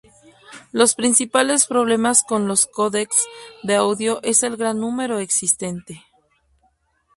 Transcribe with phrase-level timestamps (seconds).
[0.71, 3.23] Los principales problemas con los los códecs
[3.61, 6.03] de audio es el gran número existente.